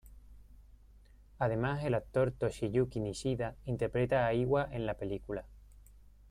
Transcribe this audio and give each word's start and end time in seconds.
Además, 1.37 1.83
el 1.83 1.93
actor 1.93 2.31
Toshiyuki 2.31 2.99
Nishida 2.99 3.55
interpreta 3.65 4.25
a 4.25 4.33
Iwa 4.33 4.67
en 4.71 4.87
la 4.87 4.95
película. 4.95 5.45